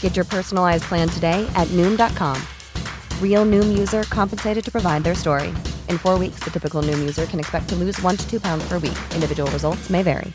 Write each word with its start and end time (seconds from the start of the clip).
Get 0.00 0.16
your 0.16 0.24
personalized 0.24 0.84
plan 0.84 1.08
today 1.08 1.48
at 1.54 1.68
Noom.com. 1.68 2.36
Real 3.22 3.46
Noom 3.46 3.78
user 3.78 4.02
compensated 4.04 4.64
to 4.64 4.72
provide 4.72 5.04
their 5.04 5.14
story. 5.14 5.50
In 5.88 5.98
four 5.98 6.18
weeks, 6.18 6.40
the 6.42 6.50
typical 6.50 6.82
Noom 6.82 6.98
user 6.98 7.26
can 7.26 7.38
expect 7.38 7.68
to 7.68 7.76
lose 7.76 8.02
one 8.02 8.16
to 8.16 8.28
two 8.28 8.40
pounds 8.40 8.66
per 8.66 8.78
week. 8.80 8.98
Individual 9.14 9.48
results 9.52 9.88
may 9.88 10.02
vary. 10.02 10.32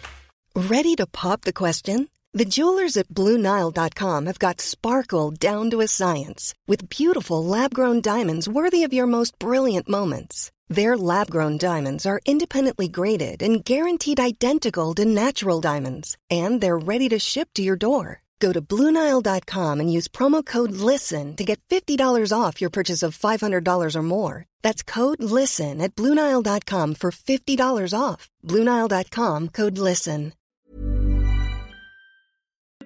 Ready 0.56 0.96
to 0.96 1.06
pop 1.08 1.42
the 1.42 1.54
question? 1.54 2.08
The 2.36 2.46
jewelers 2.46 2.98
at 2.98 3.10
BlueNile.com 3.10 4.26
have 4.26 4.40
got 4.40 4.60
sparkle 4.60 5.30
down 5.30 5.70
to 5.70 5.82
a 5.82 5.88
science 5.88 6.56
with 6.68 6.90
beautiful 6.90 7.46
lab 7.46 7.76
grown 7.76 8.02
diamonds 8.02 8.50
worthy 8.50 8.84
of 8.84 8.94
your 8.94 9.06
most 9.06 9.38
brilliant 9.38 9.88
moments. 9.88 10.52
Their 10.68 10.98
lab 10.98 11.30
grown 11.30 11.60
diamonds 11.60 12.08
are 12.08 12.22
independently 12.26 12.88
graded 12.88 13.44
and 13.44 13.64
guaranteed 13.64 14.20
identical 14.20 14.96
to 14.96 15.06
natural 15.06 15.62
diamonds, 15.62 16.18
and 16.32 16.60
they're 16.60 16.88
ready 16.92 17.08
to 17.10 17.20
ship 17.20 17.50
to 17.54 17.62
your 17.62 17.76
door. 17.76 18.23
Go 18.40 18.52
to 18.52 18.62
Bluenile.com 18.62 19.80
and 19.80 19.92
use 19.92 20.08
promo 20.08 20.46
code 20.46 20.72
LISTEN 20.72 21.36
to 21.38 21.44
get 21.44 21.60
$50 21.70 21.98
off 22.32 22.60
your 22.62 22.70
purchase 22.70 23.02
of 23.02 23.18
$500 23.18 23.96
or 23.96 24.04
more. 24.04 24.46
That's 24.62 24.84
code 24.84 25.24
LISTEN 25.24 25.82
at 25.82 25.96
Bluenile.com 25.96 26.96
for 26.96 27.12
$50 27.12 27.94
off. 27.98 28.30
Bluenile.com 28.46 29.50
code 29.50 29.78
LISTEN. 29.78 30.34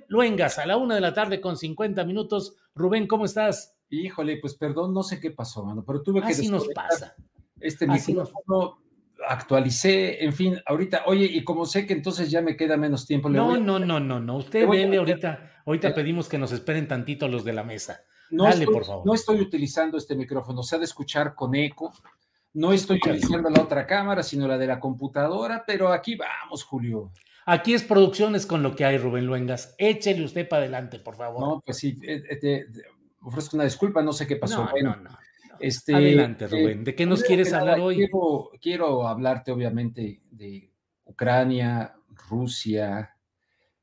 Luengas, 0.10 0.58
a 0.58 0.66
la 0.66 0.78
una 0.78 0.96
de 0.96 1.02
la 1.02 1.14
tarde 1.14 1.42
con 1.42 1.58
50 1.58 2.04
minutos. 2.06 2.56
Rubén, 2.76 3.08
¿cómo 3.08 3.26
estás? 3.26 3.76
Híjole, 3.90 4.38
pues 4.38 4.56
perdón, 4.56 4.94
no 4.94 5.04
sé 5.04 5.20
qué 5.20 5.32
pasó, 5.32 5.64
mano, 5.64 5.84
pero 5.86 6.02
tuve 6.02 6.22
que. 6.22 6.28
Así 6.28 6.48
nos 6.50 6.68
pasa. 6.70 7.16
Este 7.60 7.86
Así 7.90 8.14
micrófono, 8.14 8.80
actualicé, 9.30 10.24
en 10.24 10.34
fin, 10.34 10.60
ahorita, 10.66 11.04
oye, 11.06 11.26
y 11.26 11.44
como 11.44 11.66
sé 11.66 11.86
que 11.86 11.94
entonces 11.94 12.30
ya 12.32 12.42
me 12.42 12.56
queda 12.56 12.78
menos 12.78 13.06
tiempo. 13.06 13.30
le 13.30 13.38
No, 13.38 13.46
voy 13.48 13.58
a- 13.58 13.60
no, 13.60 13.80
no, 13.80 14.00
no, 14.00 14.20
no. 14.20 14.38
Usted 14.38 14.68
vele 14.68 14.98
ahorita. 14.98 15.62
Ahorita 15.66 15.90
Eh. 15.90 15.94
pedimos 15.94 16.30
que 16.30 16.38
nos 16.38 16.52
esperen 16.52 16.88
tantito 16.88 17.28
los 17.28 17.44
de 17.44 17.54
la 17.54 17.64
mesa. 17.64 18.02
No 18.30 18.44
Dale, 18.46 18.60
estoy, 18.60 18.74
por 18.74 18.86
favor. 18.86 19.06
No 19.06 19.14
estoy 19.14 19.40
utilizando 19.42 19.98
este 19.98 20.16
micrófono, 20.16 20.64
se 20.64 20.76
ha 20.76 20.80
de 20.80 20.86
escuchar 20.86 21.34
con 21.36 21.56
eco. 21.56 21.92
No 22.54 22.72
estoy 22.74 22.98
utilizando 22.98 23.50
la 23.50 23.62
otra 23.62 23.86
cámara, 23.86 24.24
sino 24.24 24.48
la 24.48 24.58
de 24.58 24.68
la 24.68 24.80
computadora, 24.80 25.64
pero 25.68 25.90
aquí 25.94 26.16
vamos, 26.16 26.64
Julio. 26.64 27.12
Aquí 27.46 27.74
es 27.74 27.84
producciones 27.84 28.46
con 28.46 28.64
lo 28.64 28.76
que 28.76 28.84
hay, 28.84 28.98
Rubén 28.98 29.26
Luengas. 29.26 29.76
Échele 29.78 30.24
usted 30.26 30.48
para 30.50 30.64
adelante, 30.64 31.00
por 31.00 31.16
favor. 31.16 31.40
No, 31.40 31.62
pues 31.66 31.78
sí, 31.78 31.98
eh, 32.04 32.24
eh, 32.42 32.66
ofrezco 33.22 33.56
una 33.56 33.64
disculpa, 33.64 34.02
no 34.02 34.12
sé 34.12 34.26
qué 34.28 34.36
pasó. 34.38 34.64
no, 34.66 34.72
Bueno, 34.72 34.96
no, 34.98 35.04
no. 35.04 35.18
Este, 35.60 35.94
Adelante, 35.94 36.46
eh, 36.46 36.48
Rubén. 36.48 36.84
¿De 36.84 36.96
qué 36.96 37.06
nos 37.06 37.24
quieres 37.24 37.54
hablar 37.54 37.80
hoy? 37.80 37.96
Quiero, 37.96 38.52
quiero 38.62 39.08
hablarte, 39.08 39.52
obviamente, 39.52 40.22
de 40.32 40.72
Ucrania, 41.06 41.96
Rusia, 42.30 43.16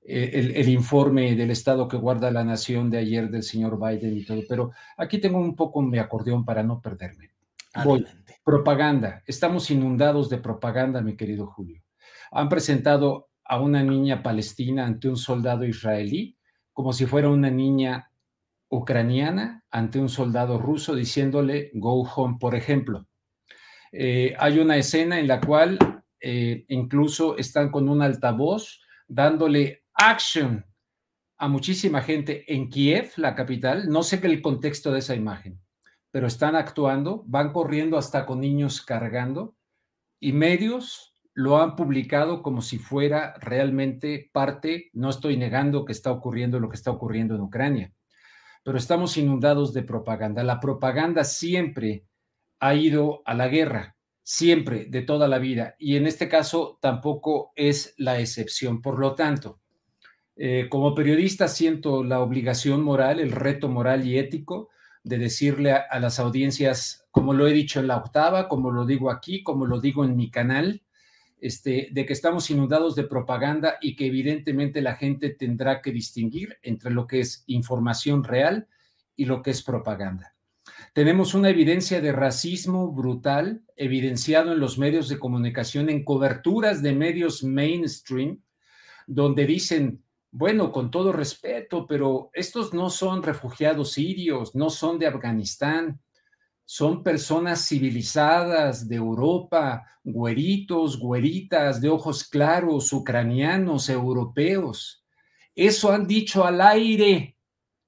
eh, 0.03 0.31
el, 0.35 0.57
el 0.57 0.69
informe 0.69 1.35
del 1.35 1.51
estado 1.51 1.89
que 1.89 1.97
guarda 1.97 2.31
la 2.31 2.45
nación 2.45 2.91
de 2.91 2.99
ayer 2.99 3.31
del 3.31 3.43
señor 3.43 3.79
Biden 3.79 4.17
y 4.17 4.25
todo, 4.25 4.43
pero 4.49 4.73
aquí 4.97 5.19
tengo 5.19 5.39
un 5.39 5.57
poco 5.57 5.81
mi 5.83 5.99
acordeón 5.99 6.45
para 6.45 6.63
no 6.63 6.81
perderme. 6.81 7.31
Voy. 7.85 8.01
Adelante. 8.01 8.41
Propaganda. 8.45 9.23
Estamos 9.27 9.71
inundados 9.71 10.29
de 10.29 10.39
propaganda, 10.39 11.01
mi 11.01 11.17
querido 11.17 11.47
Julio. 11.47 11.83
Han 12.31 12.49
presentado 12.49 13.31
a 13.45 13.61
una 13.61 13.83
niña 13.83 14.23
palestina 14.23 14.87
ante 14.87 15.09
un 15.09 15.17
soldado 15.17 15.65
israelí 15.65 16.37
como 16.75 16.93
si 16.93 17.07
fuera 17.07 17.29
una 17.29 17.51
niña 17.51 18.11
ucraniana 18.75 19.65
ante 19.71 19.99
un 19.99 20.09
soldado 20.09 20.59
ruso 20.59 20.95
diciéndole 20.95 21.71
go 21.75 22.03
home, 22.03 22.37
por 22.41 22.55
ejemplo. 22.55 23.07
Eh, 23.93 24.35
hay 24.39 24.59
una 24.59 24.77
escena 24.77 25.21
en 25.21 25.29
la 25.29 25.41
cual 25.41 25.79
eh, 26.21 26.65
incluso 26.69 27.37
están 27.37 27.71
con 27.71 27.89
un 27.89 28.03
altavoz 28.03 28.81
dándole 29.07 29.85
action 29.95 30.65
a 31.37 31.49
muchísima 31.49 32.01
gente 32.03 32.53
en 32.53 32.69
Kiev, 32.69 33.13
la 33.17 33.35
capital. 33.35 33.89
No 33.89 34.03
sé 34.03 34.21
qué 34.21 34.27
el 34.27 34.43
contexto 34.43 34.91
de 34.91 34.99
esa 34.99 35.15
imagen, 35.15 35.61
pero 36.11 36.27
están 36.27 36.57
actuando, 36.57 37.23
van 37.27 37.53
corriendo 37.53 37.97
hasta 37.97 38.27
con 38.27 38.41
niños 38.41 38.83
cargando 38.83 39.57
y 40.21 40.33
medios 40.33 41.15
lo 41.35 41.59
han 41.59 41.75
publicado 41.77 42.43
como 42.43 42.63
si 42.63 42.79
fuera 42.79 43.35
realmente 43.41 44.31
parte, 44.33 44.91
no 44.93 45.11
estoy 45.11 45.37
negando 45.37 45.85
que 45.85 45.93
está 45.93 46.13
ocurriendo 46.13 46.61
lo 46.61 46.69
que 46.69 46.77
está 46.77 46.93
ocurriendo 46.93 47.35
en 47.35 47.41
Ucrania, 47.41 47.93
pero 48.65 48.79
estamos 48.79 49.17
inundados 49.17 49.73
de 49.73 49.83
propaganda. 49.83 50.43
La 50.43 50.59
propaganda 50.59 51.23
siempre 51.23 52.07
ha 52.59 52.75
ido 52.75 53.23
a 53.27 53.35
la 53.35 53.47
guerra, 53.47 53.97
siempre, 54.23 54.87
de 54.87 55.03
toda 55.03 55.29
la 55.29 55.39
vida, 55.39 55.77
y 55.79 55.97
en 55.97 56.07
este 56.07 56.29
caso 56.29 56.79
tampoco 56.81 57.53
es 57.55 57.95
la 57.99 58.19
excepción. 58.19 58.81
Por 58.81 58.99
lo 58.99 59.15
tanto, 59.15 59.61
eh, 60.35 60.67
como 60.71 60.95
periodista 60.95 61.47
siento 61.47 62.03
la 62.03 62.21
obligación 62.21 62.83
moral, 62.83 63.21
el 63.21 63.33
reto 63.33 63.69
moral 63.69 64.07
y 64.07 64.19
ético 64.19 64.71
de 65.05 65.19
decirle 65.19 65.73
a, 65.73 65.85
a, 65.91 66.01
las 66.01 66.19
audiencias, 66.19 67.07
como 67.11 67.35
lo 67.35 67.47
he 67.47 67.53
dicho 67.53 67.81
en 67.81 67.87
la 67.87 67.99
octava, 67.99 68.49
como 68.49 68.71
lo 68.71 68.87
digo 68.87 69.11
aquí, 69.11 69.43
como 69.43 69.67
lo 69.67 69.79
digo 69.79 70.05
en 70.07 70.17
mi 70.17 70.31
canal, 70.31 70.83
este, 71.45 71.89
de 71.93 72.07
que 72.07 72.15
estamos 72.15 72.49
inundados 72.49 72.95
de 72.95 73.05
propaganda 73.05 73.77
y 73.83 73.97
que 73.97 74.07
evidentemente 74.07 74.81
la 74.81 74.97
gente 74.97 75.29
tendrá 75.29 75.83
que 75.83 75.93
distinguir 75.93 76.57
entre 76.63 76.91
lo 76.91 77.07
que 77.07 77.21
es 77.21 77.45
información 77.49 78.25
real 78.25 78.67
y 79.15 79.27
lo 79.27 79.43
que 79.43 79.51
es 79.51 79.63
propaganda. 79.63 80.35
Tenemos 80.95 81.35
una 81.35 81.51
evidencia 81.51 82.01
de 82.01 82.13
racismo 82.13 82.91
brutal 82.93 83.63
evidenciado 83.77 84.55
en 84.55 84.59
los 84.59 84.79
medios 84.79 85.11
de 85.11 85.19
comunicación, 85.19 85.91
en 85.91 86.03
coberturas 86.03 86.81
de 86.81 86.95
medios 86.95 87.45
mainstream, 87.45 88.41
donde 89.07 89.45
dicen, 89.45 90.03
bueno, 90.31 90.73
con 90.73 90.91
todo 90.91 91.13
respeto, 91.13 91.87
pero 91.87 92.31
estos 92.33 92.73
no 92.73 92.89
son 92.89 93.23
refugiados 93.23 93.93
sirios, 93.93 94.55
no 94.55 94.71
son 94.71 94.99
de 94.99 95.09
Afganistán, 95.09 96.01
son 96.65 97.03
personas 97.03 97.69
civilizadas 97.69 98.89
de 98.89 98.97
Europa, 98.97 99.85
güeritos, 100.03 100.99
güeritas, 100.99 101.81
de 101.81 101.89
ojos 101.89 102.25
claros, 102.25 102.93
ucranianos, 102.93 103.89
europeos. 103.89 105.05
Eso 105.55 105.93
han 105.93 106.07
dicho 106.07 106.45
al 106.45 106.61
aire 106.61 107.37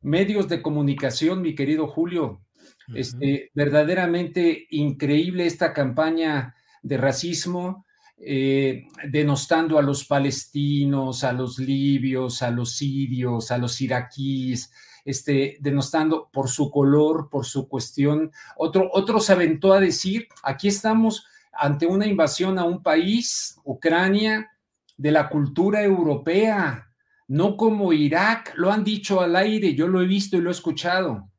medios 0.00 0.48
de 0.48 0.62
comunicación, 0.62 1.42
mi 1.42 1.54
querido 1.54 1.86
Julio. 1.86 2.42
Uh 2.88 2.92
-huh. 2.92 2.98
este, 2.98 3.50
verdaderamente 3.54 4.66
increíble 4.70 5.46
esta 5.46 5.72
campaña 5.72 6.54
de 6.82 6.96
racismo, 6.96 7.84
eh, 8.18 8.86
denostando 9.08 9.78
a 9.78 9.82
los 9.82 10.04
palestinos, 10.04 11.24
a 11.24 11.32
los 11.32 11.58
libios, 11.58 12.42
a 12.42 12.50
los 12.50 12.76
sirios, 12.76 13.50
a 13.50 13.58
los 13.58 13.80
iraquíes, 13.80 14.72
este, 15.06 15.56
denostando 15.60 16.28
por 16.30 16.50
su 16.50 16.70
color, 16.70 17.30
por 17.30 17.46
su 17.46 17.66
cuestión. 17.68 18.30
Otro, 18.58 18.90
otro 18.92 19.20
se 19.20 19.32
aventó 19.32 19.72
a 19.72 19.80
decir, 19.80 20.28
aquí 20.42 20.68
estamos 20.68 21.26
ante 21.52 21.86
una 21.86 22.06
invasión 22.06 22.58
a 22.58 22.64
un 22.64 22.82
país, 22.82 23.58
Ucrania, 23.64 24.50
de 24.98 25.10
la 25.10 25.30
cultura 25.30 25.82
europea, 25.82 26.90
no 27.28 27.56
como 27.56 27.92
Irak, 27.92 28.52
lo 28.56 28.70
han 28.70 28.84
dicho 28.84 29.20
al 29.20 29.36
aire, 29.36 29.74
yo 29.74 29.88
lo 29.88 30.02
he 30.02 30.06
visto 30.06 30.36
y 30.36 30.40
lo 30.40 30.50
he 30.50 30.52
escuchado, 30.52 31.30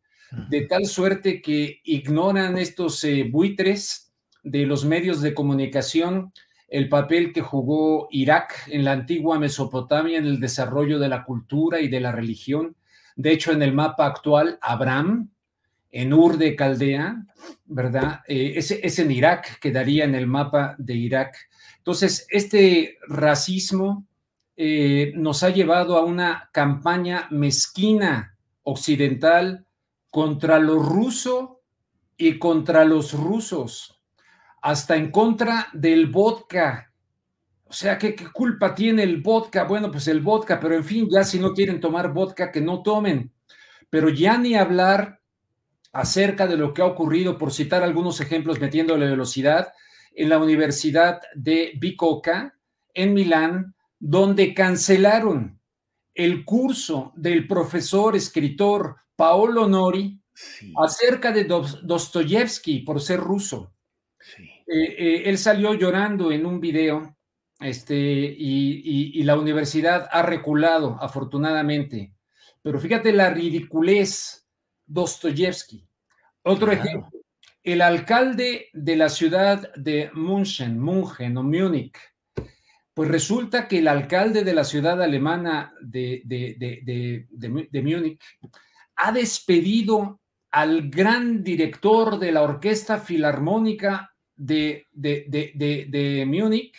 de 0.50 0.62
tal 0.62 0.86
suerte 0.86 1.42
que 1.42 1.80
ignoran 1.84 2.58
estos 2.58 3.04
eh, 3.04 3.28
buitres 3.32 4.12
de 4.44 4.66
los 4.66 4.84
medios 4.84 5.22
de 5.22 5.34
comunicación 5.34 6.34
el 6.68 6.90
papel 6.90 7.32
que 7.32 7.42
jugó 7.42 8.08
Irak 8.12 8.68
en 8.68 8.84
la 8.84 8.92
antigua 8.92 9.40
Mesopotamia 9.40 10.18
en 10.18 10.26
el 10.26 10.40
desarrollo 10.40 11.00
de 11.00 11.08
la 11.08 11.24
cultura 11.24 11.80
y 11.80 11.88
de 11.88 12.02
la 12.02 12.12
religión. 12.12 12.76
De 13.18 13.32
hecho, 13.32 13.52
en 13.52 13.64
el 13.64 13.74
mapa 13.74 14.06
actual, 14.06 14.60
Abraham, 14.62 15.32
en 15.90 16.14
Ur 16.14 16.38
de 16.38 16.56
Caldea, 16.56 17.26
¿verdad? 17.66 18.22
Eh, 18.28 18.54
es, 18.56 19.00
en 19.00 19.12
Irak, 19.12 19.60
quedaría 19.60 20.06
en 20.06 20.14
el 20.14 20.28
mapa 20.28 20.76
de 20.78 20.94
Irak. 20.94 21.36
Entonces, 21.78 22.28
este 22.30 23.00
racismo 23.08 24.06
eh, 24.56 25.14
nos 25.16 25.42
ha 25.42 25.50
llevado 25.50 25.98
a 25.98 26.06
una 26.06 26.50
campaña 26.54 27.28
mezquina 27.32 28.38
occidental 28.62 29.66
contra 30.12 30.60
lo 30.60 30.78
ruso 30.78 31.62
y 32.18 32.38
contra 32.38 32.86
los 32.86 33.14
rusos 33.14 34.00
hasta 34.62 34.96
en 34.96 35.10
contra 35.10 35.70
del 35.74 36.06
vodka. 36.08 36.87
O 37.70 37.74
sea, 37.74 37.98
¿qué, 37.98 38.16
¿qué, 38.16 38.32
culpa 38.32 38.74
tiene 38.74 39.04
el 39.04 39.22
vodka? 39.22 39.66
Bueno, 39.66 39.92
pues 39.92 40.08
el 40.08 40.22
vodka, 40.22 40.60
pero 40.60 40.76
en 40.76 40.84
fin, 40.84 41.08
ya 41.12 41.24
si 41.24 41.40
no 41.40 41.54
quieren 41.54 41.80
tomar 41.80 42.14
vodka, 42.14 42.52
que 42.52 42.62
no 42.62 42.82
tomen. 42.82 43.32
pero 43.90 44.10
ya 44.10 44.38
ni 44.38 44.56
hablar 44.56 45.22
acerca 45.94 46.48
de 46.48 46.58
lo 46.58 46.74
que 46.74 46.82
ha 46.82 46.86
ocurrido, 46.86 47.38
por 47.38 47.52
citar 47.52 47.84
algunos 47.84 48.22
ejemplos 48.22 48.60
metiéndole 48.60 49.08
velocidad, 49.08 49.74
en 50.14 50.30
la 50.30 50.40
Universidad 50.40 51.22
de 51.36 51.74
Bicocca, 51.80 52.58
en 52.94 53.14
Milán, 53.14 53.76
donde 54.00 54.54
cancelaron 54.54 55.60
el 56.14 56.46
curso 56.46 57.14
del 57.16 57.48
profesor 57.48 58.16
escritor 58.16 58.98
Paolo 59.16 59.68
Nori 59.68 60.20
acerca 60.78 61.32
de 61.32 61.44
Dostoyevsky 61.46 62.80
por 62.80 63.02
ser 63.02 63.20
ruso. 63.20 63.74
Eh, 64.38 64.56
eh, 64.68 65.22
él 65.26 65.38
salió 65.38 65.74
llorando 65.74 66.32
en 66.32 66.46
un 66.46 66.60
video 66.60 67.17
este, 67.60 67.96
y, 67.96 69.24
la 69.24 69.38
universidad 69.38 70.08
ha 70.12 70.22
reculado, 70.22 70.98
afortunadamente. 71.02 72.14
Pero 72.62 72.80
fíjate 72.80 73.12
la 73.14 73.30
ridiculez 73.30 74.48
Dostoyevsky. 74.86 75.88
Otro 76.44 76.72
ejemplo, 76.72 77.10
el 77.64 77.82
alcalde 77.82 78.70
de 78.74 78.96
la 78.96 79.10
ciudad 79.10 79.74
de 79.76 80.10
München, 80.14 80.80
München 80.80 81.38
o 81.38 81.44
Múnich, 81.44 81.98
pues 82.94 83.10
resulta 83.10 83.68
que 83.68 83.80
el 83.80 83.88
alcalde 83.88 84.44
de 84.44 84.54
la 84.54 84.64
ciudad 84.64 85.02
alemana 85.02 85.74
de, 85.82 86.22
de, 86.26 87.28
de 87.70 87.82
Múnich 87.82 88.20
ha 88.96 89.12
despedido 89.12 90.20
al 90.52 90.90
gran 90.90 91.44
director 91.44 92.18
de 92.18 92.32
la 92.32 92.42
Orquesta 92.42 93.00
Filarmónica 93.00 94.14
de, 94.36 94.86
de, 94.92 96.26
Múnich, 96.28 96.76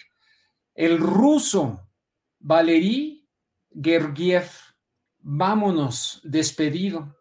el 0.79 0.99
ruso 0.99 1.91
Valery 2.39 3.29
Gergiev. 3.83 4.49
Vámonos, 5.19 6.21
despedido. 6.23 7.17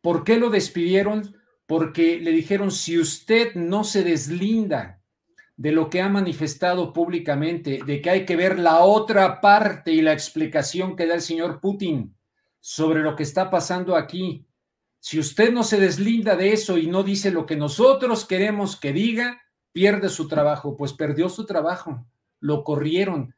¿Por 0.00 0.22
qué 0.22 0.38
lo 0.38 0.50
despidieron? 0.50 1.36
Porque 1.66 2.20
le 2.20 2.30
dijeron, 2.30 2.70
si 2.70 3.00
usted 3.00 3.56
no 3.56 3.82
se 3.82 4.04
deslinda 4.04 5.02
de 5.56 5.72
lo 5.72 5.90
que 5.90 6.00
ha 6.00 6.08
manifestado 6.08 6.92
públicamente, 6.92 7.80
de 7.84 8.00
que 8.00 8.08
hay 8.08 8.24
que 8.24 8.36
ver 8.36 8.60
la 8.60 8.84
otra 8.84 9.40
parte 9.40 9.90
y 9.90 10.00
la 10.00 10.12
explicación 10.12 10.94
que 10.94 11.06
da 11.06 11.14
el 11.14 11.22
señor 11.22 11.60
Putin 11.60 12.16
sobre 12.60 13.02
lo 13.02 13.16
que 13.16 13.24
está 13.24 13.50
pasando 13.50 13.96
aquí, 13.96 14.46
si 15.00 15.18
usted 15.18 15.52
no 15.52 15.64
se 15.64 15.80
deslinda 15.80 16.36
de 16.36 16.52
eso 16.52 16.78
y 16.78 16.86
no 16.86 17.02
dice 17.02 17.32
lo 17.32 17.46
que 17.46 17.56
nosotros 17.56 18.24
queremos 18.24 18.76
que 18.76 18.92
diga, 18.92 19.42
pierde 19.72 20.08
su 20.08 20.28
trabajo. 20.28 20.76
Pues 20.76 20.92
perdió 20.92 21.28
su 21.28 21.44
trabajo, 21.46 22.06
lo 22.42 22.62
corrieron. 22.62 23.34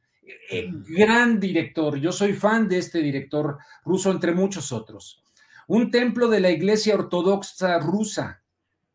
Eh, 0.51 0.71
gran 0.89 1.39
director, 1.39 1.97
yo 1.97 2.11
soy 2.11 2.33
fan 2.33 2.69
de 2.69 2.79
este 2.79 3.01
director 3.01 3.59
ruso, 3.85 4.11
entre 4.11 4.33
muchos 4.33 4.73
otros. 4.73 5.23
Un 5.69 5.91
templo 5.91 6.29
de 6.29 6.41
la 6.41 6.51
Iglesia 6.51 6.95
Ortodoxa 6.95 7.79
rusa, 7.79 8.43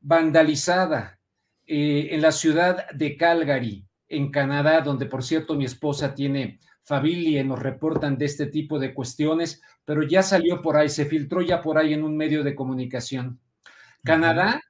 vandalizada 0.01 1.19
eh, 1.65 2.09
en 2.11 2.21
la 2.21 2.31
ciudad 2.31 2.89
de 2.91 3.15
Calgary, 3.15 3.85
en 4.07 4.31
Canadá, 4.31 4.81
donde 4.81 5.05
por 5.05 5.23
cierto 5.23 5.55
mi 5.55 5.65
esposa 5.65 6.13
tiene 6.15 6.59
familia 6.83 7.41
y 7.41 7.43
nos 7.43 7.59
reportan 7.59 8.17
de 8.17 8.25
este 8.25 8.47
tipo 8.47 8.79
de 8.79 8.93
cuestiones, 8.93 9.61
pero 9.85 10.01
ya 10.01 10.23
salió 10.23 10.61
por 10.61 10.77
ahí, 10.77 10.89
se 10.89 11.05
filtró 11.05 11.41
ya 11.41 11.61
por 11.61 11.77
ahí 11.77 11.93
en 11.93 12.03
un 12.03 12.17
medio 12.17 12.43
de 12.43 12.55
comunicación. 12.55 13.39
Canadá 14.03 14.61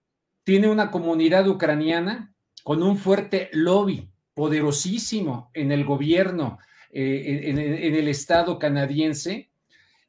tiene 0.44 0.70
una 0.70 0.92
comunidad 0.92 1.48
ucraniana 1.48 2.34
con 2.64 2.84
un 2.84 2.98
fuerte 2.98 3.50
lobby 3.54 4.10
poderosísimo 4.40 5.52
en 5.54 5.74
el 5.74 5.84
gobierno, 5.84 6.60
eh, 6.94 7.42
en, 7.48 7.60
el 7.94 8.08
Estado 8.08 8.58
canadiense, 8.58 9.52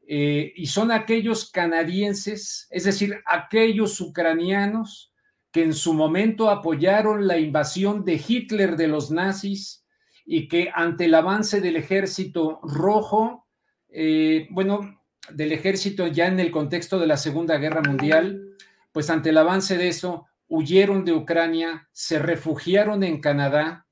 eh, 0.06 0.52
y 0.54 0.66
son 0.66 0.92
aquellos 0.92 1.50
canadienses, 1.50 2.68
es 2.70 2.84
decir, 2.84 3.20
aquellos 3.26 4.00
ucranianos 4.00 5.12
que 5.50 5.64
en 5.64 5.74
su 5.74 5.94
momento 5.94 6.48
apoyaron 6.48 7.26
la 7.26 7.38
invasión 7.38 8.04
de 8.04 8.22
Hitler 8.24 8.76
de 8.76 8.86
los 8.86 9.10
nazis 9.10 9.84
y 10.24 10.46
que 10.46 10.70
ante 10.72 11.06
el 11.06 11.14
avance 11.16 11.60
del 11.60 11.74
ejército 11.74 12.60
rojo, 12.62 13.48
eh, 13.88 14.46
bueno, 14.50 15.02
del 15.32 15.50
ejército 15.50 16.06
ya 16.06 16.28
en 16.28 16.38
el 16.38 16.52
contexto 16.52 17.00
de 17.00 17.08
la 17.08 17.16
Segunda 17.16 17.58
Guerra 17.58 17.82
Mundial, 17.82 18.54
pues 18.92 19.10
ante 19.10 19.30
el 19.30 19.38
avance 19.38 19.76
de 19.76 19.88
eso, 19.88 20.28
huyeron 20.46 21.04
de 21.04 21.14
Ucrania, 21.14 21.88
se 21.90 22.20
refugiaron 22.20 23.02
en 23.02 23.20
Canadá. 23.20 23.88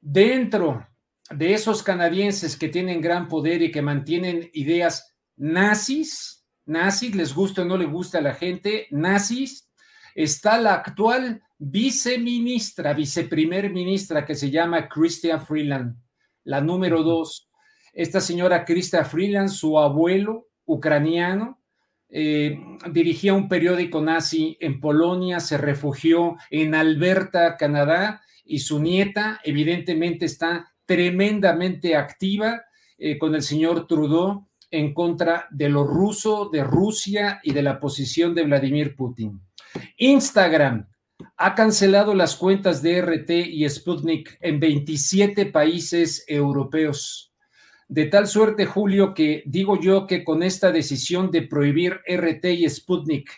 Dentro 0.00 0.86
de 1.30 1.52
esos 1.52 1.82
canadienses 1.82 2.56
que 2.56 2.68
tienen 2.68 3.00
gran 3.00 3.28
poder 3.28 3.62
y 3.62 3.70
que 3.70 3.82
mantienen 3.82 4.50
ideas 4.52 5.14
nazis, 5.36 6.46
nazis, 6.64 7.14
les 7.14 7.34
gusta 7.34 7.62
o 7.62 7.64
no 7.64 7.76
les 7.76 7.90
gusta 7.90 8.18
a 8.18 8.22
la 8.22 8.34
gente, 8.34 8.86
nazis, 8.90 9.70
está 10.14 10.58
la 10.58 10.74
actual 10.74 11.42
viceministra, 11.58 12.94
viceprimer 12.94 13.70
ministra 13.70 14.24
que 14.24 14.34
se 14.34 14.50
llama 14.50 14.88
Christian 14.88 15.44
Freeland, 15.44 15.96
la 16.44 16.60
número 16.60 17.02
dos. 17.02 17.48
Esta 17.92 18.20
señora 18.20 18.64
Christian 18.64 19.04
Freeland, 19.04 19.50
su 19.50 19.78
abuelo 19.78 20.48
ucraniano, 20.64 21.60
eh, 22.08 22.58
dirigía 22.90 23.34
un 23.34 23.48
periódico 23.48 24.00
nazi 24.00 24.56
en 24.60 24.80
Polonia, 24.80 25.38
se 25.38 25.58
refugió 25.58 26.36
en 26.50 26.74
Alberta, 26.74 27.56
Canadá, 27.56 28.22
y 28.50 28.58
su 28.58 28.80
nieta 28.80 29.40
evidentemente 29.44 30.26
está 30.26 30.72
tremendamente 30.84 31.94
activa 31.94 32.62
eh, 32.98 33.16
con 33.16 33.34
el 33.36 33.42
señor 33.42 33.86
Trudeau 33.86 34.48
en 34.72 34.92
contra 34.92 35.46
de 35.50 35.68
lo 35.68 35.84
ruso, 35.84 36.50
de 36.52 36.64
Rusia 36.64 37.40
y 37.44 37.52
de 37.52 37.62
la 37.62 37.78
posición 37.78 38.34
de 38.34 38.42
Vladimir 38.42 38.96
Putin. 38.96 39.40
Instagram 39.98 40.88
ha 41.36 41.54
cancelado 41.54 42.12
las 42.14 42.34
cuentas 42.34 42.82
de 42.82 43.00
RT 43.00 43.30
y 43.30 43.68
Sputnik 43.68 44.36
en 44.40 44.58
27 44.58 45.46
países 45.46 46.24
europeos. 46.26 47.32
De 47.88 48.06
tal 48.06 48.26
suerte, 48.26 48.66
Julio, 48.66 49.14
que 49.14 49.44
digo 49.46 49.78
yo 49.80 50.06
que 50.06 50.24
con 50.24 50.42
esta 50.42 50.72
decisión 50.72 51.30
de 51.30 51.42
prohibir 51.42 52.00
RT 52.06 52.44
y 52.46 52.68
Sputnik, 52.68 53.30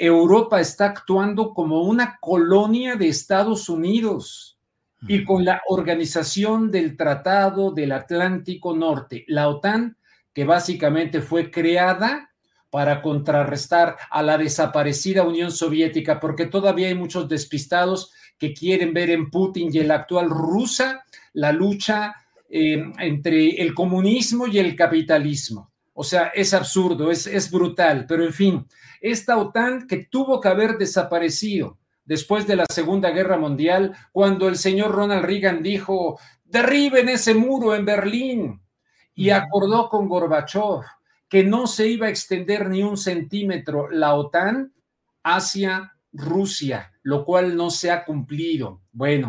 Europa 0.00 0.60
está 0.60 0.86
actuando 0.86 1.52
como 1.52 1.82
una 1.82 2.16
colonia 2.20 2.96
de 2.96 3.08
Estados 3.08 3.68
Unidos 3.68 4.58
y 5.06 5.24
con 5.24 5.44
la 5.44 5.60
organización 5.68 6.70
del 6.70 6.96
Tratado 6.96 7.70
del 7.70 7.92
Atlántico 7.92 8.74
Norte, 8.74 9.24
la 9.28 9.48
OTAN, 9.48 9.98
que 10.32 10.44
básicamente 10.44 11.20
fue 11.20 11.50
creada 11.50 12.30
para 12.70 13.02
contrarrestar 13.02 13.96
a 14.10 14.22
la 14.22 14.38
desaparecida 14.38 15.22
Unión 15.22 15.52
Soviética, 15.52 16.18
porque 16.18 16.46
todavía 16.46 16.88
hay 16.88 16.94
muchos 16.94 17.28
despistados 17.28 18.12
que 18.38 18.54
quieren 18.54 18.94
ver 18.94 19.10
en 19.10 19.30
Putin 19.30 19.68
y 19.70 19.80
en 19.80 19.88
la 19.88 19.96
actual 19.96 20.30
Rusia 20.30 21.04
la 21.34 21.52
lucha 21.52 22.14
eh, 22.48 22.82
entre 23.00 23.60
el 23.60 23.74
comunismo 23.74 24.46
y 24.46 24.58
el 24.58 24.74
capitalismo. 24.74 25.69
O 26.00 26.02
sea, 26.02 26.28
es 26.28 26.54
absurdo, 26.54 27.10
es, 27.10 27.26
es 27.26 27.50
brutal, 27.50 28.06
pero 28.08 28.24
en 28.24 28.32
fin, 28.32 28.66
esta 29.02 29.36
OTAN 29.36 29.86
que 29.86 30.06
tuvo 30.06 30.40
que 30.40 30.48
haber 30.48 30.78
desaparecido 30.78 31.76
después 32.06 32.46
de 32.46 32.56
la 32.56 32.64
Segunda 32.72 33.10
Guerra 33.10 33.36
Mundial, 33.36 33.94
cuando 34.10 34.48
el 34.48 34.56
señor 34.56 34.92
Ronald 34.92 35.26
Reagan 35.26 35.62
dijo, 35.62 36.18
derriben 36.42 37.10
ese 37.10 37.34
muro 37.34 37.74
en 37.74 37.84
Berlín, 37.84 38.62
y 39.14 39.28
acordó 39.28 39.90
con 39.90 40.08
Gorbachev 40.08 40.86
que 41.28 41.44
no 41.44 41.66
se 41.66 41.88
iba 41.88 42.06
a 42.06 42.10
extender 42.10 42.70
ni 42.70 42.82
un 42.82 42.96
centímetro 42.96 43.90
la 43.90 44.14
OTAN 44.14 44.72
hacia 45.22 45.98
Rusia, 46.14 46.92
lo 47.02 47.26
cual 47.26 47.54
no 47.54 47.68
se 47.68 47.90
ha 47.90 48.06
cumplido. 48.06 48.80
Bueno, 48.90 49.28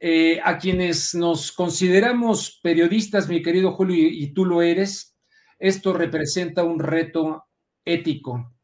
Eh, 0.00 0.40
a 0.44 0.58
quienes 0.58 1.12
nos 1.14 1.50
consideramos 1.50 2.60
periodistas, 2.62 3.28
mi 3.28 3.42
querido 3.42 3.72
Julio, 3.72 3.96
y, 4.08 4.32
tú 4.32 4.44
lo 4.44 4.62
eres, 4.62 5.16
esto 5.58 5.92
representa 5.92 6.62
un 6.62 6.78
reto 6.78 7.46
ético, 7.84 8.54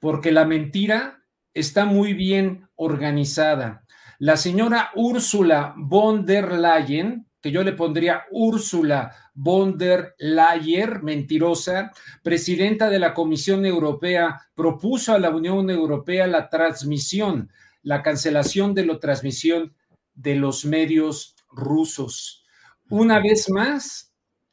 porque 0.00 0.30
la 0.30 0.44
mentira 0.44 1.24
está 1.52 1.84
muy 1.84 2.14
bien 2.14 2.68
organizada. 2.76 3.84
La 4.20 4.36
señora 4.36 4.90
Úrsula 4.94 5.74
von 5.76 6.24
der 6.24 6.52
Leyen, 6.52 7.26
que 7.42 7.50
yo 7.50 7.64
le 7.64 7.72
pondría 7.72 8.22
Úrsula 8.30 9.10
von 9.34 9.76
der 9.76 10.14
Leyen, 10.18 11.02
mentirosa, 11.02 11.90
presidenta 12.22 12.88
de 12.88 13.00
la 13.00 13.14
Comisión 13.14 13.66
Europea, 13.66 14.42
propuso 14.54 15.12
a 15.12 15.18
la 15.18 15.30
Unión 15.30 15.70
Europea 15.70 16.28
la 16.28 16.48
transmisión, 16.48 17.50
la 17.82 18.00
cancelación 18.00 18.74
de 18.74 18.86
la 18.86 19.00
transmisión 19.00 19.74
de 20.14 20.36
los 20.36 20.64
medios 20.64 21.36
rusos. 21.50 22.44
Una 22.90 23.20
vez 23.20 23.50
más, 23.50 24.12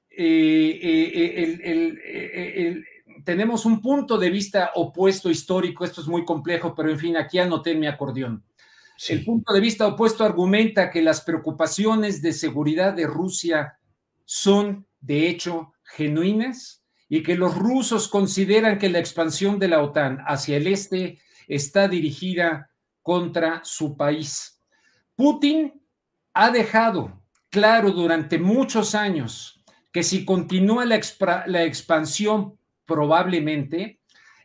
eh, 0.10 0.80
eh, 0.82 1.44
el, 1.44 1.62
el, 1.62 2.02
el, 2.04 2.86
tenemos 3.24 3.66
un 3.66 3.82
punto 3.82 4.18
de 4.18 4.30
vista 4.30 4.72
opuesto 4.76 5.30
histórico, 5.30 5.84
esto 5.84 6.02
es 6.02 6.08
muy 6.08 6.26
complejo, 6.26 6.74
pero 6.76 6.90
en 6.90 7.00
fin, 7.00 7.18
aquí 7.18 7.40
anoté 7.40 7.72
en 7.72 7.80
mi 7.80 7.88
acordeón. 7.88 8.44
Sí. 8.98 9.14
El 9.14 9.26
punto 9.26 9.54
de 9.54 9.60
vista 9.60 9.88
opuesto 9.88 10.24
argumenta 10.24 10.92
que 10.92 11.02
las 11.02 11.22
preocupaciones 11.22 12.22
de 12.22 12.34
seguridad 12.34 12.94
de 12.94 13.08
Rusia 13.08 13.80
son, 14.26 14.86
de 15.00 15.28
hecho, 15.28 15.74
genuinas 15.84 16.84
y 17.10 17.24
que 17.24 17.36
los 17.36 17.58
rusos 17.58 18.08
consideran 18.08 18.78
que 18.78 18.90
la 18.90 19.00
expansión 19.00 19.60
de 19.60 19.68
la 19.68 19.82
OTAN 19.82 20.20
hacia 20.28 20.58
el 20.58 20.68
este 20.68 21.20
está 21.48 21.88
dirigida 21.88 22.70
contra 23.02 23.62
su 23.66 23.98
país. 23.98 24.61
Putin 25.16 25.82
ha 26.34 26.52
dejado 26.52 27.22
claro 27.50 27.92
durante 27.92 28.40
muchos 28.40 28.96
años 28.96 29.64
que 29.92 30.04
si 30.04 30.26
continúa 30.26 30.86
la, 30.86 31.00
la 31.48 31.64
expansión 31.64 32.58
probablemente 32.86 34.02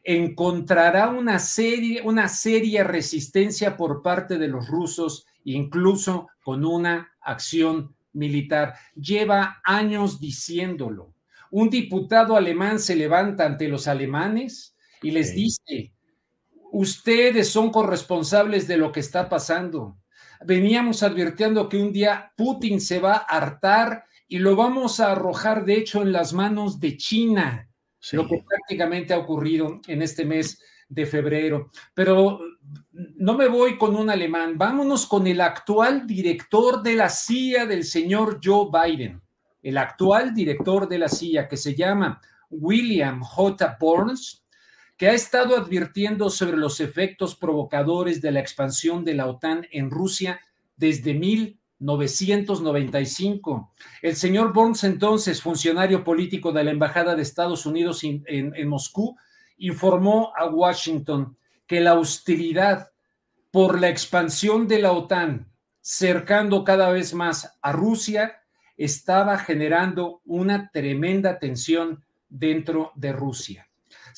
encontrará 0.06 1.08
una, 1.08 1.40
serie, 1.40 2.00
una 2.02 2.28
seria 2.28 2.84
resistencia 2.84 3.76
por 3.76 4.02
parte 4.02 4.38
de 4.38 4.46
los 4.46 4.68
rusos, 4.68 5.26
incluso 5.42 6.28
con 6.44 6.64
una 6.64 7.12
acción 7.20 7.96
militar. 8.12 8.74
Lleva 8.94 9.60
años 9.64 10.20
diciéndolo. 10.20 11.12
Un 11.50 11.70
diputado 11.70 12.36
alemán 12.36 12.78
se 12.78 12.94
levanta 12.94 13.46
ante 13.46 13.66
los 13.66 13.88
alemanes 13.88 14.76
y 15.02 15.10
les 15.10 15.34
dice, 15.34 15.92
ustedes 16.70 17.48
son 17.48 17.70
corresponsables 17.70 18.68
de 18.68 18.76
lo 18.76 18.92
que 18.92 19.00
está 19.00 19.28
pasando. 19.28 19.96
Veníamos 20.44 21.02
advirtiendo 21.02 21.68
que 21.68 21.78
un 21.78 21.92
día 21.92 22.32
Putin 22.36 22.80
se 22.80 22.98
va 22.98 23.14
a 23.14 23.36
hartar 23.36 24.04
y 24.28 24.38
lo 24.38 24.56
vamos 24.56 25.00
a 25.00 25.12
arrojar, 25.12 25.64
de 25.64 25.74
hecho, 25.74 26.02
en 26.02 26.12
las 26.12 26.32
manos 26.32 26.80
de 26.80 26.96
China 26.96 27.68
sí. 27.98 28.16
lo 28.16 28.26
que 28.26 28.44
prácticamente 28.46 29.14
ha 29.14 29.18
ocurrido 29.18 29.80
en 29.86 30.02
este 30.02 30.24
mes 30.24 30.60
de 30.88 31.06
febrero. 31.06 31.70
Pero 31.94 32.40
no 33.16 33.36
me 33.36 33.48
voy 33.48 33.76
con 33.76 33.96
un 33.96 34.10
alemán, 34.10 34.56
vámonos 34.56 35.06
con 35.06 35.26
el 35.26 35.40
actual 35.40 36.06
director 36.06 36.82
de 36.82 36.94
la 36.94 37.08
CIA 37.08 37.66
del 37.66 37.84
señor 37.84 38.40
Joe 38.42 38.68
Biden, 38.72 39.22
el 39.62 39.78
actual 39.78 40.34
director 40.34 40.88
de 40.88 40.98
la 40.98 41.08
CIA 41.08 41.48
que 41.48 41.56
se 41.56 41.74
llama 41.74 42.20
William 42.50 43.20
J. 43.20 43.76
Burns, 43.80 44.45
que 44.96 45.08
ha 45.08 45.12
estado 45.12 45.56
advirtiendo 45.56 46.30
sobre 46.30 46.56
los 46.56 46.80
efectos 46.80 47.34
provocadores 47.34 48.22
de 48.22 48.30
la 48.32 48.40
expansión 48.40 49.04
de 49.04 49.12
la 49.14 49.26
OTAN 49.26 49.66
en 49.70 49.90
Rusia 49.90 50.40
desde 50.76 51.12
1995. 51.12 53.74
El 54.00 54.16
señor 54.16 54.54
Burns, 54.54 54.84
entonces 54.84 55.42
funcionario 55.42 56.02
político 56.02 56.50
de 56.52 56.64
la 56.64 56.70
Embajada 56.70 57.14
de 57.14 57.20
Estados 57.22 57.66
Unidos 57.66 58.02
en, 58.04 58.24
en 58.26 58.68
Moscú, 58.68 59.14
informó 59.58 60.32
a 60.36 60.46
Washington 60.46 61.36
que 61.66 61.80
la 61.80 61.98
hostilidad 61.98 62.92
por 63.50 63.80
la 63.80 63.88
expansión 63.88 64.68
de 64.68 64.80
la 64.80 64.92
OTAN, 64.92 65.50
cercando 65.80 66.62
cada 66.64 66.90
vez 66.90 67.14
más 67.14 67.56
a 67.60 67.72
Rusia, 67.72 68.42
estaba 68.76 69.38
generando 69.38 70.20
una 70.24 70.70
tremenda 70.70 71.38
tensión 71.38 72.04
dentro 72.28 72.92
de 72.94 73.12
Rusia. 73.12 73.65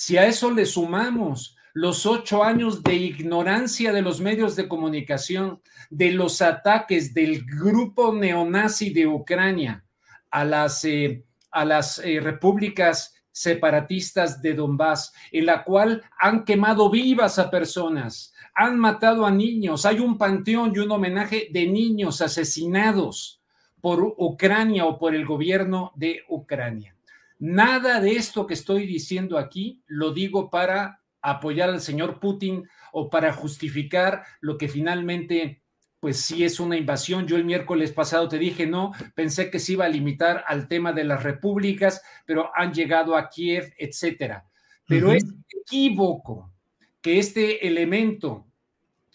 Si 0.01 0.17
a 0.17 0.27
eso 0.27 0.53
le 0.53 0.65
sumamos 0.65 1.57
los 1.75 2.07
ocho 2.07 2.45
años 2.45 2.85
de 2.85 2.95
ignorancia 2.95 3.93
de 3.93 4.01
los 4.01 4.21
medios 4.21 4.55
de 4.55 4.69
comunicación, 4.69 5.61
de 5.91 6.13
los 6.13 6.41
ataques 6.41 7.13
del 7.13 7.45
grupo 7.45 8.15
neonazi 8.15 8.91
de 8.91 9.09
Ucrania 9.09 9.85
a 10.31 10.45
las, 10.45 10.85
eh, 10.85 11.25
a 11.51 11.65
las 11.65 11.99
eh, 11.99 12.21
repúblicas 12.21 13.13
separatistas 13.33 14.41
de 14.41 14.55
Donbass, 14.55 15.13
en 15.33 15.47
la 15.47 15.65
cual 15.65 16.05
han 16.17 16.45
quemado 16.45 16.91
vivas 16.91 17.41
a 17.41 17.51
personas, 17.51 18.33
han 18.55 18.79
matado 18.79 19.27
a 19.27 19.33
niños, 19.33 19.85
hay 19.85 19.99
un 19.99 20.17
panteón 20.17 20.71
y 20.77 20.79
un 20.79 20.93
homenaje 20.93 21.49
de 21.51 21.67
niños 21.67 22.23
asesinados 22.23 23.43
por 23.81 24.15
Ucrania 24.17 24.87
o 24.87 24.97
por 24.97 25.17
el 25.17 25.27
gobierno 25.27 25.91
de 25.97 26.23
Ucrania. 26.29 26.95
Nada 27.39 28.01
de 28.01 28.13
esto 28.13 28.47
que 28.47 28.55
estoy 28.55 28.87
diciendo 28.87 29.39
aquí 29.39 29.83
lo 29.87 30.13
digo 30.13 30.51
para 30.51 31.03
apoyar 31.21 31.71
al 31.71 31.81
señor 31.81 32.19
Putin 32.21 32.69
o 32.93 33.11
para 33.11 33.33
justificar 33.33 34.25
lo 34.41 34.59
que 34.59 34.69
finalmente, 34.69 35.63
pues 36.01 36.21
sí 36.21 36.45
es 36.45 36.59
una 36.59 36.77
invasión. 36.77 37.27
Yo 37.27 37.37
el 37.37 37.45
miércoles 37.45 37.93
pasado 37.93 38.29
te 38.29 38.39
dije, 38.39 38.67
no, 38.67 38.93
pensé 39.15 39.51
que 39.51 39.59
se 39.59 39.73
iba 39.73 39.85
a 39.85 39.89
limitar 39.89 40.45
al 40.49 40.69
tema 40.69 40.93
de 40.93 41.05
las 41.05 41.23
repúblicas, 41.23 42.03
pero 42.27 42.51
han 42.57 42.73
llegado 42.73 43.17
a 43.17 43.29
Kiev, 43.29 43.73
etcétera. 43.79 44.45
Pero 44.87 45.09
uh 45.09 45.13
-huh. 45.13 45.17
es 45.17 45.25
equívoco 45.63 46.53
que 47.01 47.19
este 47.19 47.67
elemento, 47.67 48.47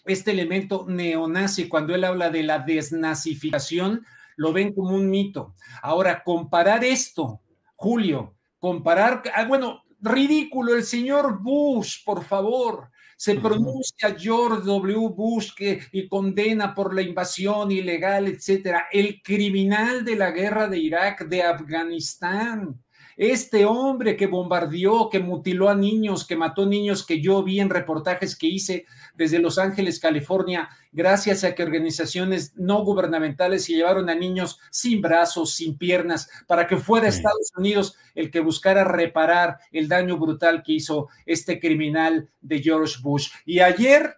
este 0.06 0.30
elemento 0.30 0.86
neonazi, 0.88 1.68
cuando 1.68 1.94
él 1.94 2.04
habla 2.04 2.30
de 2.30 2.42
la 2.42 2.60
desnazificación, 2.60 4.04
lo 4.36 4.52
ven 4.52 4.72
como 4.72 4.94
un 4.94 5.10
mito. 5.10 5.54
Ahora, 5.82 6.22
comparar 6.24 6.84
esto 6.84 7.40
Julio, 7.84 8.34
comparar, 8.58 9.22
ah, 9.34 9.44
bueno, 9.44 9.82
ridículo, 10.00 10.74
el 10.74 10.84
señor 10.84 11.42
Bush, 11.42 12.02
por 12.02 12.24
favor, 12.24 12.88
se 13.14 13.34
pronuncia 13.34 14.16
George 14.18 14.62
W. 14.64 15.10
Bush 15.14 15.50
que, 15.54 15.82
y 15.92 16.08
condena 16.08 16.74
por 16.74 16.94
la 16.94 17.02
invasión 17.02 17.70
ilegal, 17.70 18.26
etcétera, 18.26 18.86
el 18.90 19.20
criminal 19.22 20.02
de 20.02 20.16
la 20.16 20.30
guerra 20.30 20.66
de 20.66 20.78
Irak, 20.78 21.26
de 21.28 21.42
Afganistán. 21.42 22.82
Este 23.16 23.64
hombre 23.64 24.16
que 24.16 24.26
bombardeó, 24.26 25.08
que 25.08 25.20
mutiló 25.20 25.68
a 25.68 25.74
niños, 25.74 26.26
que 26.26 26.36
mató 26.36 26.66
niños, 26.66 27.06
que 27.06 27.20
yo 27.20 27.42
vi 27.42 27.60
en 27.60 27.70
reportajes 27.70 28.36
que 28.36 28.46
hice 28.46 28.86
desde 29.14 29.38
Los 29.38 29.58
Ángeles, 29.58 30.00
California, 30.00 30.68
gracias 30.92 31.44
a 31.44 31.54
que 31.54 31.62
organizaciones 31.62 32.52
no 32.56 32.84
gubernamentales 32.84 33.64
se 33.64 33.74
llevaron 33.74 34.10
a 34.10 34.14
niños 34.14 34.58
sin 34.70 35.00
brazos, 35.00 35.54
sin 35.54 35.78
piernas, 35.78 36.28
para 36.46 36.66
que 36.66 36.76
fuera 36.76 37.10
sí. 37.10 37.18
Estados 37.18 37.52
Unidos 37.56 37.96
el 38.14 38.30
que 38.30 38.40
buscara 38.40 38.84
reparar 38.84 39.58
el 39.72 39.88
daño 39.88 40.18
brutal 40.18 40.62
que 40.62 40.74
hizo 40.74 41.08
este 41.26 41.60
criminal 41.60 42.28
de 42.40 42.62
George 42.62 42.96
Bush. 43.02 43.30
Y 43.44 43.60
ayer 43.60 44.16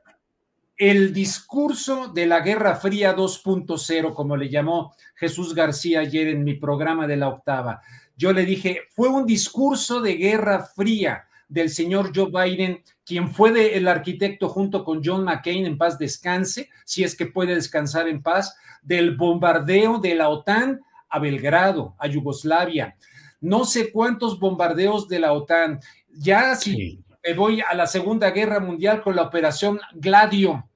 el 0.77 1.15
discurso 1.15 2.09
de 2.09 2.27
la 2.27 2.41
Guerra 2.41 2.77
Fría 2.77 3.17
2.0, 3.17 4.13
como 4.15 4.37
le 4.37 4.51
llamó 4.51 4.95
Jesús 5.15 5.55
García 5.55 6.01
ayer 6.01 6.29
en 6.29 6.45
mi 6.45 6.55
programa 6.55 7.07
de 7.07 7.17
la 7.17 7.29
octava. 7.29 7.81
Yo 8.17 8.33
le 8.33 8.45
dije, 8.47 8.83
fue 8.91 9.09
un 9.09 9.27
discurso 9.27 10.01
de 10.01 10.17
Guerra 10.17 10.65
Fría 10.65 11.27
del 11.49 11.71
señor 11.71 12.13
Joe 12.15 12.31
Biden, 12.31 12.83
quien 13.05 13.31
fue 13.31 13.53
de, 13.53 13.77
el 13.77 13.87
arquitecto 13.89 14.49
junto 14.49 14.85
con 14.85 15.03
John 15.05 15.25
McCain 15.25 15.67
en 15.67 15.79
paz 15.79 15.99
descanse, 15.99 16.71
si 16.85 17.05
es 17.05 17.15
que 17.15 17.27
puede 17.27 17.55
descansar 17.55 18.09
en 18.09 18.23
paz, 18.23 18.57
del 18.83 19.17
bombardeo 19.17 19.99
de 19.99 20.15
la 20.15 20.29
OTAN 20.29 20.81
a 21.09 21.19
Belgrado, 21.19 21.95
a 21.99 22.07
Yugoslavia. 22.07 22.97
No 23.41 23.65
sé 23.65 23.93
cuántos 23.93 24.41
bombardeos 24.41 25.09
de 25.09 25.21
la 25.21 25.33
OTAN. 25.33 25.81
Ya 26.09 26.57
si 26.57 26.75
sí. 26.75 27.05
me 27.25 27.35
voy 27.35 27.61
a 27.61 27.75
la 27.75 27.87
Segunda 27.87 28.31
Guerra 28.31 28.61
Mundial 28.61 29.03
con 29.03 29.15
la 29.15 29.23
operación 29.23 29.79
Gladio, 29.95 30.69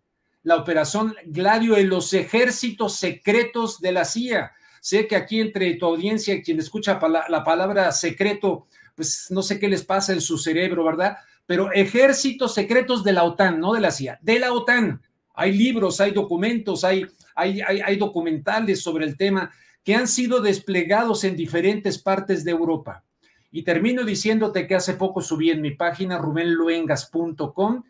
la 0.43 0.57
operación 0.57 1.15
Gladio 1.27 1.77
en 1.77 1.89
los 1.89 2.13
ejércitos 2.13 2.97
secretos 2.97 3.81
de 3.81 3.93
la 3.93 4.05
CIA. 4.05 4.53
Sé 4.81 5.07
que 5.07 5.17
aquí 5.17 5.41
entre 5.41 5.75
tu 5.75 5.87
audiencia 5.87 6.35
y 6.35 6.43
quien 6.43 6.59
escucha 6.59 6.99
la 7.29 7.45
palabra 7.45 7.93
secreto, 7.93 8.67
pues 8.95 9.27
no 9.31 9.43
sé 9.43 9.59
qué 9.59 9.69
les 9.69 9.85
pasa 9.85 10.13
en 10.13 10.21
su 10.21 10.39
cerebro, 10.39 10.85
¿verdad? 10.85 11.17
Pero 11.47 11.73
ejércitos 11.73 12.55
secretos 12.55 13.05
de 13.05 13.13
la 13.13 13.25
OTAN, 13.25 13.61
no 13.61 13.75
de 13.75 13.81
la 13.81 13.91
CIA, 13.91 14.19
de 14.23 14.39
la 14.39 14.53
OTAN. 14.53 15.03
Hay 15.35 15.53
libros, 15.53 16.01
hay 16.01 16.13
documentos, 16.13 16.85
hay, 16.85 17.07
hay, 17.35 17.61
hay, 17.61 17.81
hay 17.81 17.97
documentales 17.97 18.83
sobre 18.83 19.05
el 19.05 19.17
tema 19.17 19.51
que 19.85 19.95
han 19.95 20.09
sido 20.09 20.41
desplegados 20.41 21.25
en 21.25 21.37
diferentes 21.37 21.99
partes 21.99 22.45
de 22.45 22.51
Europa. 22.51 23.05
Y 23.51 23.63
termino 23.65 24.05
diciéndote 24.05 24.67
que 24.67 24.77
hace 24.77 24.95
poco 24.95 25.21
subí 25.21 25.51
en 25.51 25.61
mi 25.61 25.73
página 25.73 26.19
rubenluengas.com. 26.19 27.83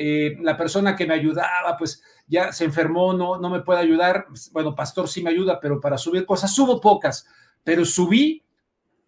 Eh, 0.00 0.36
la 0.40 0.56
persona 0.56 0.94
que 0.94 1.06
me 1.06 1.14
ayudaba, 1.14 1.76
pues 1.76 2.02
ya 2.26 2.52
se 2.52 2.64
enfermó, 2.64 3.12
no, 3.12 3.38
no 3.38 3.50
me 3.50 3.62
puede 3.62 3.80
ayudar. 3.80 4.26
Bueno, 4.52 4.74
Pastor 4.74 5.08
sí 5.08 5.22
me 5.22 5.30
ayuda, 5.30 5.58
pero 5.60 5.80
para 5.80 5.98
subir 5.98 6.24
cosas 6.24 6.54
subo 6.54 6.80
pocas, 6.80 7.26
pero 7.64 7.84
subí 7.84 8.44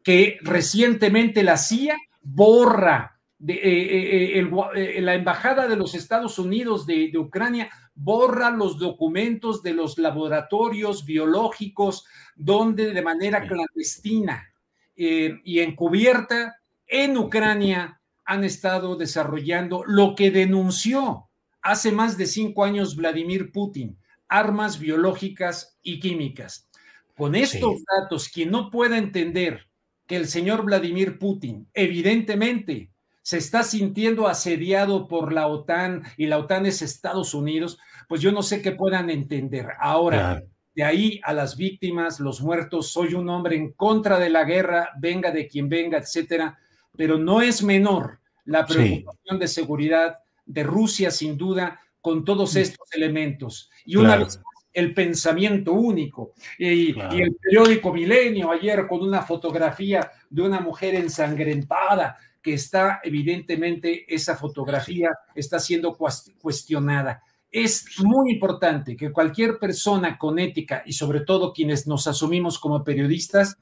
que 0.03 0.39
recientemente 0.43 1.43
la 1.43 1.57
CIA 1.57 1.97
borra 2.23 3.21
de, 3.39 3.55
eh, 3.55 4.39
eh, 4.39 4.51
eh, 4.75 5.01
la 5.01 5.15
embajada 5.15 5.67
de 5.67 5.77
los 5.77 5.95
Estados 5.95 6.39
Unidos 6.39 6.87
de, 6.87 7.09
de, 7.11 7.19
Ucrania 7.19 7.71
borra 7.95 8.51
los 8.51 8.79
documentos 8.79 9.63
de 9.63 9.73
los 9.73 9.99
laboratorios 9.99 11.07
biológicos 11.07 12.05
donde 12.37 12.93
de 12.93 13.03
manera 13.03 13.47
clandestina 13.47 14.47
y 14.95 15.61
encubierta 15.61 16.57
en 16.87 17.17
Ucrania 17.17 18.00
han 18.25 18.45
estado 18.45 18.97
desarrollando 18.97 19.83
lo 19.87 20.15
que 20.15 20.31
denunció 20.31 21.29
hace 21.63 21.93
más 21.93 22.17
de 22.17 22.27
cinco 22.27 22.65
años 22.65 22.97
Vladimir 22.97 23.53
Putin, 23.53 23.99
armas 24.29 24.79
biológicas 24.79 25.79
y 25.83 26.01
químicas. 26.01 26.69
Con 27.17 27.35
estos 27.35 27.79
sí. 27.79 27.85
datos, 28.01 28.29
quien 28.29 28.51
no 28.51 28.71
pueda 28.71 28.97
entender 28.97 29.69
que 30.07 30.17
el 30.17 30.27
señor 30.27 30.65
Vladimir 30.65 31.19
Putin 31.19 31.69
evidentemente 31.75 32.91
se 33.23 33.39
está 33.39 33.63
sintiendo 33.63 34.27
asediado 34.27 35.07
por 35.07 35.33
la 35.33 35.47
OTAN 35.47 36.03
y 36.17 36.27
la 36.27 36.39
OTAN 36.39 36.67
es 36.67 36.83
Estados 36.83 37.35
Unidos, 37.35 37.79
pues 38.09 38.21
yo 38.21 38.33
no 38.33 38.43
sé 38.43 38.63
qué 38.63 38.73
puedan 38.73 39.11
entender. 39.11 39.69
Ahora, 39.79 40.19
claro. 40.19 40.47
de 40.75 40.85
ahí 40.85 41.21
a 41.23 41.33
las 41.33 41.57
víctimas, 41.57 42.19
los 42.19 42.41
muertos, 42.41 42.91
soy 42.91 43.15
un 43.15 43.29
hombre 43.29 43.57
en 43.57 43.73
contra 43.73 44.19
de 44.19 44.31
la 44.31 44.45
guerra, 44.45 44.91
venga 44.99 45.31
de 45.31 45.47
quien 45.47 45.69
venga, 45.69 45.99
etcétera, 45.99 46.59
pero 46.97 47.19
no 47.19 47.41
es 47.41 47.63
menor 47.63 48.21
la 48.45 48.67
preocupación 48.67 49.37
sí. 49.37 49.39
de 49.39 49.49
seguridad 49.49 50.19
de 50.45 50.63
Rusia, 50.63 51.11
sin 51.11 51.37
duda, 51.37 51.81
con 52.01 52.25
todos 52.25 52.57
estos 52.57 52.93
elementos. 52.93 53.71
Y 53.85 53.97
una 53.97 54.09
claro. 54.09 54.25
vez 54.25 54.37
más, 54.37 54.45
el 54.73 54.95
pensamiento 54.95 55.73
único. 55.73 56.33
Y, 56.59 56.95
claro. 56.95 57.17
y, 57.17 57.23
el 57.23 57.35
periódico 57.37 57.93
Milenio 57.93 58.51
ayer 58.51 58.87
con 58.87 59.03
una 59.03 59.23
fotografía 59.23 60.11
de 60.29 60.43
una 60.43 60.61
mujer 60.61 60.95
ensangrentada 60.95 62.19
que 62.43 62.55
está 62.55 63.01
evidentemente 63.03 64.13
esa 64.13 64.37
fotografía 64.37 65.11
está 65.35 65.59
siendo 65.59 65.97
cuestionada. 66.41 67.23
Es 67.51 67.85
muy 67.99 68.33
importante 68.33 68.97
que 68.97 69.13
cualquier 69.13 69.59
persona 69.59 70.17
con 70.17 70.39
ética 70.39 70.83
y 70.87 70.93
sobre 70.93 71.21
todo 71.21 71.53
quienes 71.53 71.87
nos 71.87 72.07
asumimos 72.07 72.59
como 72.59 72.85
periodistas, 72.85 73.59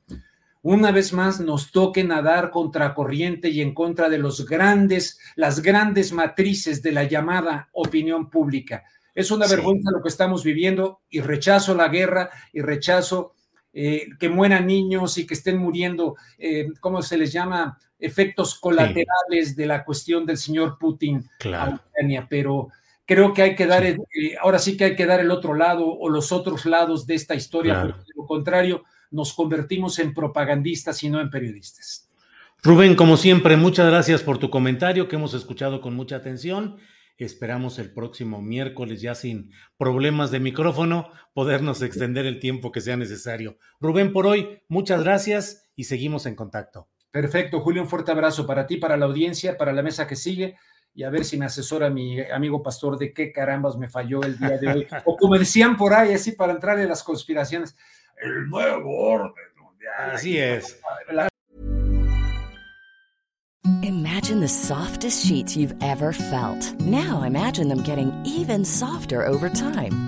una 0.63 0.91
vez 0.91 1.13
más 1.13 1.41
nos 1.41 1.71
toque 1.71 2.05
nadar 2.05 2.51
contra 2.51 2.95
corriente 2.95 3.49
y 3.49 3.61
en 3.61 3.75
contra 3.75 4.09
de 4.09 4.19
los 4.19 4.47
grandes, 4.47 5.19
las 5.37 5.63
grandes 5.63 6.13
matrices 6.13 6.83
de 6.83 6.93
la 6.93 7.05
llamada 7.05 7.69
opinión 7.73 8.29
pública. 8.29 8.85
Es 9.15 9.31
una 9.31 9.47
sí. 9.47 9.57
vergüenza 9.57 9.91
lo 9.91 10.03
que 10.03 10.09
estamos 10.09 10.45
viviendo 10.45 11.01
y 11.11 11.21
rechazo 11.21 11.75
la 11.75 11.89
guerra 11.89 12.31
y 12.53 12.61
rechazo 12.61 13.35
eh, 13.73 14.09
que 14.19 14.29
mueran 14.29 14.67
niños 14.67 15.19
y 15.19 15.27
que 15.27 15.35
estén 15.35 15.59
muriendo, 15.59 16.17
eh, 16.39 16.69
¿cómo 16.81 17.03
se 17.03 17.19
les 17.19 17.33
llama? 17.33 17.79
Efectos 17.99 18.59
colaterales 18.59 19.51
sí. 19.51 19.55
de 19.55 19.67
la 19.67 19.85
cuestión 19.85 20.25
del 20.25 20.39
señor 20.39 20.79
Putin 20.79 21.29
claro. 21.39 21.73
a 21.73 21.75
Ucrania, 21.75 22.27
pero 22.29 22.69
creo 23.05 23.35
que 23.35 23.43
hay 23.43 23.57
que 23.57 23.67
dar, 23.67 23.85
sí. 23.85 23.97
eh, 24.15 24.37
ahora 24.41 24.59
sí 24.59 24.77
que 24.77 24.85
hay 24.85 24.97
que 24.97 25.07
dar 25.07 25.21
el 25.21 25.31
otro 25.31 25.55
lado 25.55 25.87
o 25.87 26.09
los 26.09 26.33
otros 26.33 26.65
lados 26.67 27.07
de 27.07 27.15
esta 27.15 27.35
historia, 27.35 27.75
claro. 27.75 27.91
porque 27.91 28.05
de 28.05 28.13
lo 28.17 28.27
contrario 28.27 28.85
nos 29.11 29.33
convertimos 29.33 29.99
en 29.99 30.15
propagandistas 30.15 31.03
y 31.03 31.11
no 31.11 31.21
en 31.21 31.31
periodistas. 31.31 32.11
Rubén, 32.63 32.97
como 32.97 33.17
siempre, 33.17 33.57
muchas 33.57 33.87
gracias 33.87 34.23
por 34.23 34.39
tu 34.39 34.51
comentario 34.51 35.09
que 35.09 35.17
hemos 35.17 35.35
escuchado 35.35 35.81
con 35.81 35.95
mucha 35.95 36.17
atención 36.17 36.79
Esperamos 37.19 37.81
el 37.81 37.93
próximo 37.93 38.41
miércoles, 38.41 39.01
ya 39.01 39.17
sin 39.17 39.51
problemas 39.77 40.31
de 40.31 40.39
micrófono, 40.39 41.11
podernos 41.35 41.83
extender 41.83 42.27
el 42.27 42.39
tiempo 42.39 42.71
que 42.71 42.81
sea 42.81 42.97
necesario. 42.97 43.59
Rubén, 43.81 44.13
por 44.13 44.29
hoy, 44.29 44.63
muchas 44.69 45.03
gracias 45.03 45.69
y 45.75 45.85
seguimos 45.85 46.27
en 46.27 46.37
contacto. 46.37 46.87
Perfecto, 47.11 47.61
Julio, 47.61 47.83
un 47.83 47.89
fuerte 47.89 48.13
abrazo 48.13 48.47
para 48.47 48.69
ti, 48.69 48.77
para 48.77 48.97
la 48.97 49.07
audiencia, 49.07 49.59
para 49.59 49.73
la 49.73 49.83
mesa 49.83 50.07
que 50.07 50.15
sigue 50.15 50.55
y 50.95 51.03
a 51.03 51.11
ver 51.11 51.25
si 51.25 51.37
me 51.37 51.47
asesora 51.47 51.91
mi 51.91 52.21
amigo 52.21 52.63
pastor 52.63 52.97
de 52.97 53.13
qué 53.13 53.33
carambas 53.33 53.77
me 53.77 53.89
falló 53.89 54.23
el 54.23 54.39
día 54.39 54.57
de 54.57 54.69
hoy. 54.69 54.87
o 55.05 55.17
como 55.17 55.37
decían 55.37 55.77
por 55.77 55.95
ahí, 55.95 56.13
así 56.13 56.33
para 56.33 56.53
entrar 56.53 56.79
en 56.79 56.89
las 56.89 57.03
conspiraciones, 57.03 57.77
el 58.23 58.49
nuevo 58.49 58.91
orden 58.97 59.33
mundial. 59.61 60.11
Así 60.13 60.39
es. 60.39 60.77
Imagine 63.83 64.41
the 64.41 64.49
softest 64.49 65.27
sheets 65.27 65.57
you've 65.57 65.75
ever 65.83 66.13
felt. 66.13 66.75
Now 66.81 67.23
imagine 67.23 67.69
them 67.69 67.83
getting 67.83 68.13
even 68.25 68.65
softer 68.65 69.27
over 69.27 69.49
time. 69.49 70.08